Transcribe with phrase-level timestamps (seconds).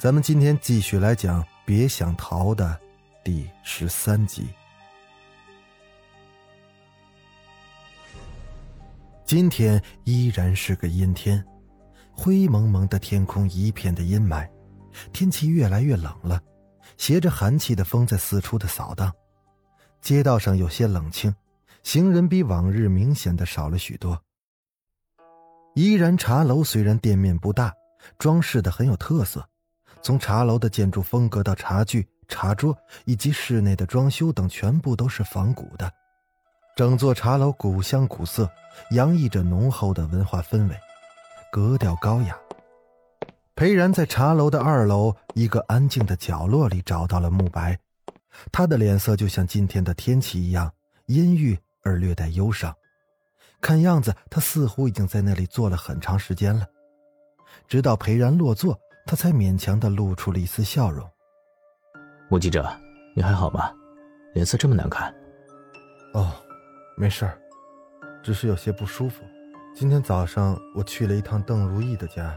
[0.00, 2.80] 咱们今天继续来讲《别想逃》的
[3.22, 4.48] 第十三集。
[9.26, 11.44] 今天依然是个阴天，
[12.12, 14.48] 灰蒙蒙的天空一片的阴霾，
[15.12, 16.40] 天气越来越冷了，
[16.96, 19.12] 携着寒气的风在四处的扫荡，
[20.00, 21.34] 街道上有些冷清，
[21.82, 24.18] 行人比往日明显的少了许多。
[25.74, 27.74] 依然茶楼虽然店面不大，
[28.16, 29.46] 装饰的很有特色。
[30.02, 35.92] 从茶楼的建筑风格到茶具、茶桌以及室内的装修等，全部都是仿古的。
[36.74, 38.50] 整座茶楼古香古色，
[38.92, 40.76] 洋溢着浓厚的文化氛围，
[41.52, 42.34] 格调高雅。
[43.54, 47.78] 裴然在茶楼的二楼一个安静的角落里找到了慕白，
[48.50, 50.72] 他的脸色就像今天的天气一样
[51.06, 52.74] 阴郁而略带忧伤，
[53.60, 56.66] 看样子他似乎已经在那里坐了很长时间了。
[57.68, 58.78] 直到裴然落座。
[59.06, 61.08] 他才勉强的露出了一丝笑容。
[62.28, 62.68] 穆记者，
[63.14, 63.70] 你还好吗？
[64.34, 65.12] 脸色这么难看。
[66.14, 66.32] 哦，
[66.96, 67.36] 没事儿，
[68.22, 69.24] 只是有些不舒服。
[69.74, 72.36] 今天早上我去了一趟邓如意的家，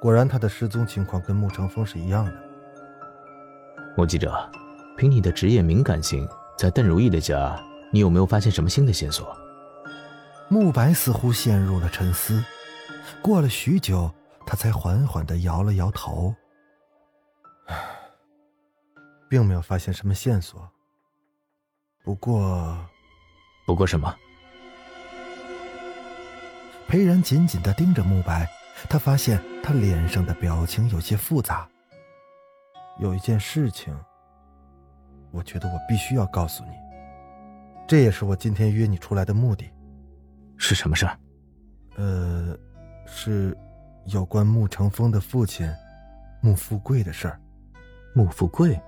[0.00, 2.32] 果然她的失踪情况跟穆长风是一样的。
[3.96, 4.48] 穆记者，
[4.96, 7.60] 凭你的职业敏感性，在邓如意的家，
[7.92, 9.36] 你有没有发现什么新的线索？
[10.48, 12.44] 慕白似乎陷入了沉思，
[13.22, 14.10] 过了许久。
[14.46, 16.34] 他才缓缓的摇了摇头，
[19.28, 20.70] 并没有发现什么线索。
[22.04, 22.78] 不过，
[23.66, 24.14] 不过什么？
[26.86, 28.46] 裴然紧紧的盯着慕白，
[28.90, 31.68] 他发现他脸上的表情有些复杂。
[33.00, 33.98] 有一件事情，
[35.32, 36.70] 我觉得我必须要告诉你，
[37.88, 39.68] 这也是我今天约你出来的目的。
[40.56, 41.18] 是什么事儿？
[41.96, 42.56] 呃，
[43.06, 43.56] 是。
[44.06, 45.68] 有关穆成风的父亲
[46.40, 47.40] 穆富贵的事儿，
[48.14, 48.80] 穆富贵。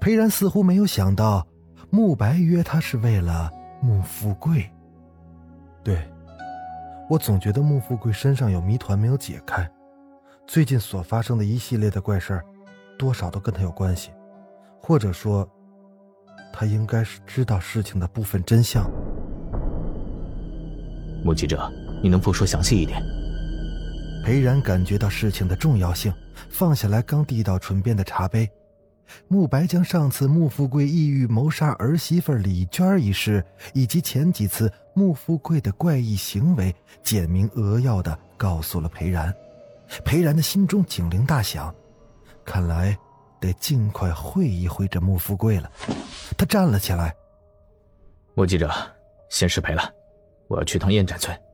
[0.00, 1.46] 裴然似乎没有想到，
[1.90, 4.70] 穆白约他是为了穆富贵。
[5.82, 6.06] 对，
[7.08, 9.68] 我总觉得穆富贵身上有谜团没有解开，
[10.46, 12.44] 最近所发生的一系列的怪事儿，
[12.98, 14.10] 多少都跟他有关系，
[14.82, 15.48] 或者说，
[16.52, 18.90] 他应该是知道事情的部分真相。
[21.24, 21.70] 穆记者，
[22.02, 23.02] 你能否说详细一点？
[24.26, 26.12] 裴然感觉到事情的重要性，
[26.50, 28.50] 放下来刚递到唇边的茶杯。
[29.28, 33.40] 慕白将上次穆富贵意欲谋杀儿媳妇李娟一事，
[33.72, 39.32] 以及前几次穆富贵的怪异行为，简明扼要的告诉了裴然。
[40.04, 41.72] 裴然的心中警铃大响，
[42.44, 42.98] 看来
[43.40, 45.70] 得尽快会一会这穆富贵了。
[46.36, 47.14] 他站了起来。
[48.34, 48.68] 穆记者，
[49.28, 49.88] 先失陪了，
[50.48, 51.45] 我要去趟燕展村。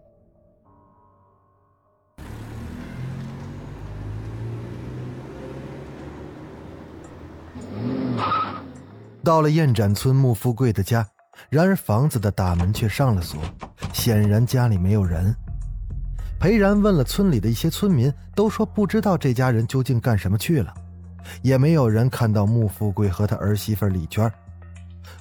[9.25, 11.06] 到了燕展村穆富贵的家，
[11.49, 13.41] 然而房子的大门却上了锁，
[13.93, 15.34] 显然家里没有人。
[16.41, 20.75] 裴然问了村里的一些村民，都说不知道这家人究竟干什么去了，
[21.41, 24.31] 也没有人看到穆富贵和他儿媳妇李娟。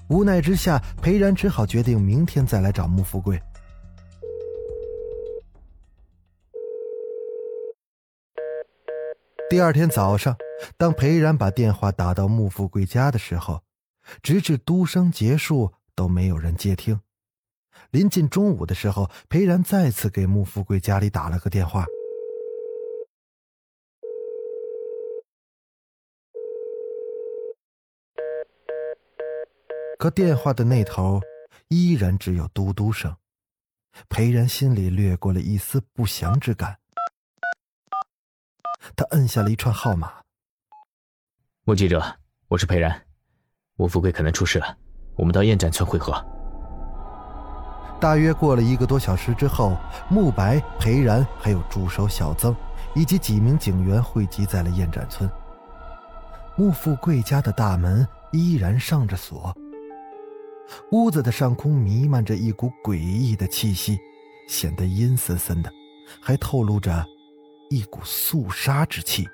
[0.07, 3.39] 无奈之下，裴然只好决定明天再来找穆富贵。
[9.47, 10.35] 第二天早上，
[10.75, 13.61] 当裴然把电话打到穆富贵家的时候，
[14.21, 17.01] 直至嘟声结束，都没有人接听。
[17.91, 21.85] 临近中午的时候，裴然再次给穆富贵家里打了个电话，
[29.97, 31.21] 可电话的那头
[31.67, 33.15] 依然只有嘟嘟声。
[34.07, 36.79] 裴然心里掠过了一丝不祥之感，
[38.95, 40.23] 他摁下了一串号码。
[41.65, 43.10] 穆记者，我是裴然。
[43.81, 44.77] 吴富贵可能出事了，
[45.15, 46.13] 我们到燕展村会合。
[47.99, 49.75] 大约过了一个多小时之后，
[50.07, 52.55] 慕白、裴然还有助手小曾
[52.93, 55.27] 以及几名警员汇集在了燕展村。
[56.55, 59.51] 穆富贵家的大门依然上着锁，
[60.91, 63.97] 屋子的上空弥漫着一股诡异的气息，
[64.47, 65.71] 显得阴森森的，
[66.21, 67.03] 还透露着
[67.71, 69.27] 一股肃杀之气。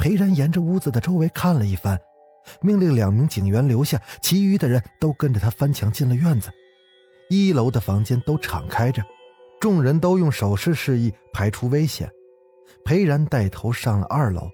[0.00, 1.96] 裴然沿着屋子的周围看了一番，
[2.60, 6.50] 命令两名警员留下，其余的人都跟着他翻墙进了院子。
[7.28, 9.02] 一楼的房间都敞开着，
[9.60, 12.10] 众人都用手势示意排除危险。
[12.84, 14.48] 裴然带头上了二楼，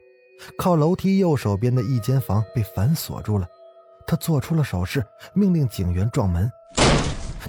[0.57, 3.47] 靠楼梯右手边的一间房被反锁住了。
[4.07, 5.05] 他做出了手势，
[5.35, 6.51] 命令警员撞门。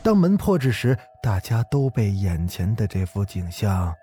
[0.01, 3.93] 当门破之时，大家都被眼前的这幅景象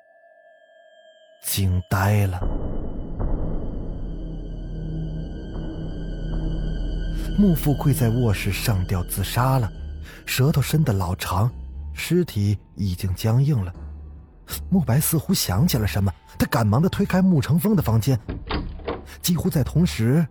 [1.45, 2.41] 惊呆了。
[7.39, 9.71] 穆富贵在卧室上吊自杀了，
[10.27, 11.51] 舌头伸得老长，
[11.93, 13.73] 尸体已经僵硬了。
[14.69, 18.19] 慕白似乎想起了什么，他赶忙的推开穆成风的房间。
[19.23, 20.27] 几乎在同时，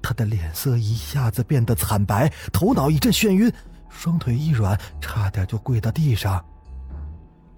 [0.00, 3.52] 他的脸色一下子变得惨白，头脑一阵眩晕，
[3.90, 6.42] 双腿一软，差点就跪到地上。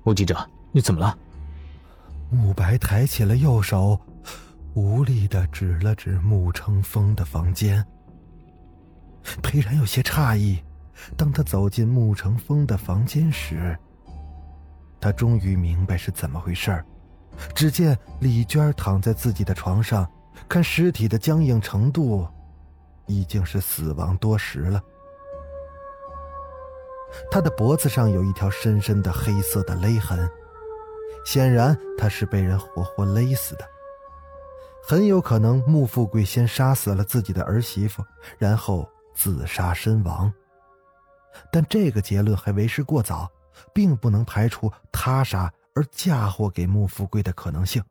[0.03, 0.37] 穆记者，
[0.73, 1.17] 你怎么了？
[2.31, 4.01] 慕白抬起了右手，
[4.75, 7.85] 无力的指了指穆成风的房间。
[9.43, 10.63] 裴然有些诧异，
[11.17, 13.77] 当他走进穆成风的房间时。
[15.01, 16.85] 他终于明白是怎么回事
[17.55, 20.11] 只见李娟躺在自己的床上，
[20.49, 22.27] 看尸体的僵硬程度，
[23.07, 24.83] 已经是死亡多时了。
[27.31, 30.29] 他的脖子上有一条深深的黑色的勒痕，
[31.25, 33.65] 显然他是被人活活勒死的。
[34.83, 38.03] 很有可能穆富贵先杀死了自己的儿媳妇，
[38.37, 38.89] 然后
[39.19, 40.33] 自杀身亡。
[41.51, 43.29] 但这个结论还为时过早。
[43.73, 47.83] 并不能排除他杀而嫁祸给穆富贵的可能性，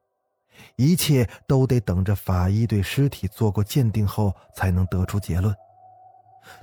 [0.75, 5.53] 一切都得等着法医对尸体做过鉴定后才能得出结论。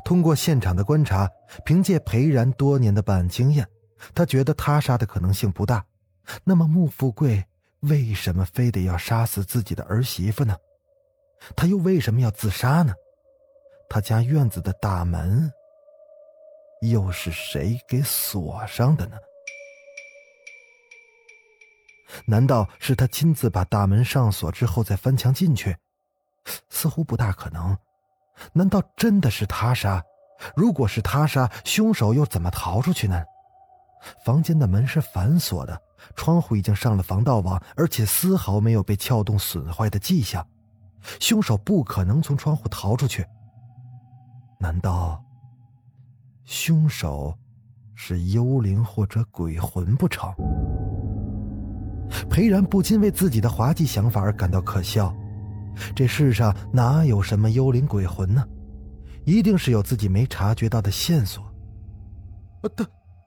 [0.05, 1.31] 通过现场的观察，
[1.64, 3.69] 凭借裴然多年的办案经验，
[4.14, 5.84] 他觉得他杀的可能性不大。
[6.43, 7.44] 那么穆富贵
[7.81, 10.56] 为什么非得要杀死自己的儿媳妇呢？
[11.55, 12.94] 他又为什么要自杀呢？
[13.88, 15.52] 他家院子的大门。
[16.81, 19.16] 又是谁给锁上的呢？
[22.26, 25.75] 难道是他亲自把大门上锁之后再翻墙进去？
[26.69, 27.76] 似乎不大可能。
[28.52, 30.02] 难道真的是他杀？
[30.54, 33.25] 如果是他杀，凶手又怎么逃出去呢？
[34.25, 35.81] 房间的门是反锁的，
[36.14, 40.46] 窗户已经上了防盗网，而且丝毫没有被撬动损坏的迹象。
[41.19, 43.26] 凶手不可能从窗户逃出去。
[44.64, 45.22] 难道？
[46.46, 47.37] 凶手
[47.94, 50.32] 是幽灵或者鬼魂不成？
[52.31, 55.14] 裴然不禁为自己的滑稽想法而感到可笑。
[55.94, 58.43] 这世上哪有什么幽灵鬼魂呢？
[59.26, 61.44] 一定是有自己没察觉到的线索。
[62.75, 62.87] 大，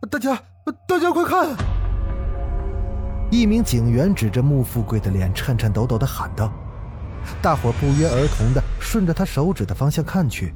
[0.09, 0.41] 大家，
[0.87, 1.55] 大家快看！
[3.29, 6.51] 一名警员指着穆富贵的脸，颤颤抖抖的喊道
[7.43, 10.51] ：“大伙不约而同的顺着他手指的方向看去。”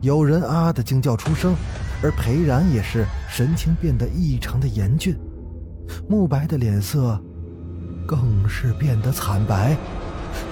[0.00, 1.54] 有人啊的惊叫出声，
[2.02, 5.18] 而裴然也是神情变得异常的严峻，
[6.08, 7.20] 慕白的脸色
[8.06, 9.76] 更是变得惨白。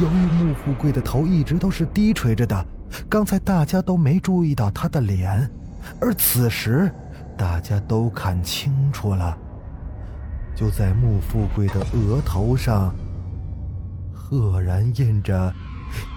[0.01, 2.67] 由于穆富贵的头一直都是低垂着的，
[3.09, 5.49] 刚才大家都没注意到他的脸，
[6.01, 6.91] 而此时
[7.37, 9.39] 大家都看清楚了，
[10.57, 12.93] 就在穆富贵的额头上，
[14.13, 15.55] 赫然印着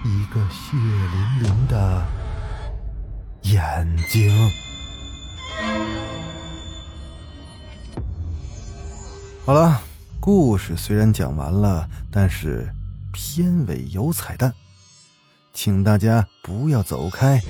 [0.04, 2.02] 一个血淋淋的。
[3.52, 4.30] 眼睛。
[9.44, 9.80] 好了，
[10.20, 12.72] 故事虽然讲完了，但是
[13.12, 14.54] 片尾有彩蛋，
[15.52, 17.40] 请大家不要走开，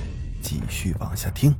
[0.41, 1.53] 继续往下听。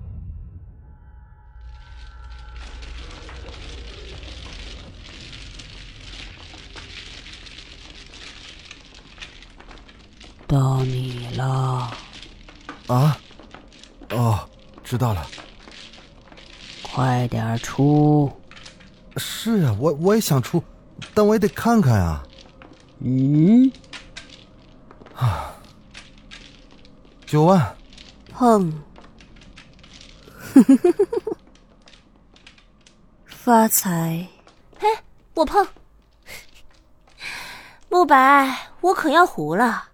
[10.48, 11.92] 到你了。
[12.88, 13.18] 啊？
[14.12, 14.50] 哦，
[14.84, 15.26] 知道了。
[16.84, 18.32] 快点出！
[19.18, 20.62] 是啊，我我也想出，
[21.14, 22.24] 但我也得看看啊。
[23.00, 23.72] 嗯。
[25.16, 25.56] 啊。
[27.26, 27.76] 九万。
[28.34, 28.84] 碰。
[33.26, 34.28] 发财。
[34.78, 34.88] 嘿，
[35.34, 35.66] 我碰。
[37.90, 39.90] 慕白，我可要糊了。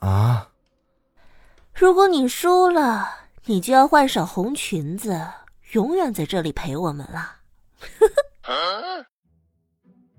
[0.00, 0.48] 啊。
[1.78, 3.06] 如果你输了，
[3.44, 5.20] 你就要换上红裙子，
[5.72, 7.36] 永远在这里陪我们了。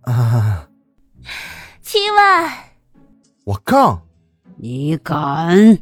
[0.05, 0.69] 啊！
[1.81, 2.51] 七万！
[3.43, 4.03] 我杠！
[4.57, 5.79] 你敢？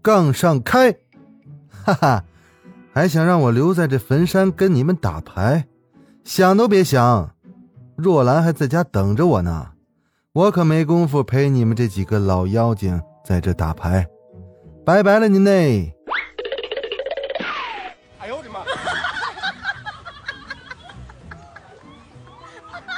[0.00, 0.92] 杠上开！
[1.84, 2.24] 哈哈，
[2.94, 5.66] 还想让我留在这坟山跟你们打牌？
[6.24, 7.34] 想都别想！
[7.96, 9.72] 若兰还在家等着我呢，
[10.32, 14.06] 我可没工夫陪你们这几个老妖精在这打牌。
[14.86, 15.92] 拜拜了您嘞！
[18.20, 18.60] 哎呦我的妈！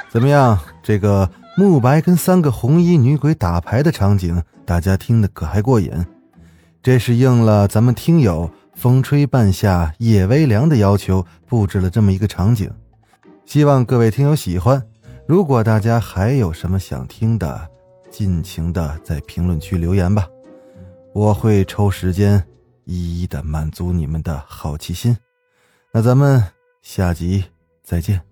[0.10, 0.58] 怎么样？
[0.82, 5.90] 这个慕白跟三个红衣女鬼打牌的场景，大家听的可还过瘾？
[6.82, 12.70] 这是应了咱们听友风吹半夏夜微凉的要求，布置了这么一个场景。
[13.46, 14.82] 希望各位听友喜欢。
[15.26, 17.66] 如果大家还有什么想听的，
[18.10, 20.26] 尽情的在评论区留言吧，
[21.18, 22.40] 我会抽时间
[22.84, 25.16] 一一的满足你们的好奇心。
[25.92, 26.40] 那咱们
[26.80, 27.44] 下集
[27.82, 28.27] 再见。